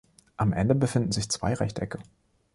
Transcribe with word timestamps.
Am 0.35 0.51
Ende 0.51 0.73
befinden 0.73 1.11
sich 1.11 1.29
zwei 1.29 1.53
Rechtecke. 1.53 1.99